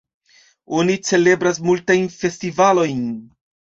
[0.77, 3.05] Oni celebras multajn festivalojn.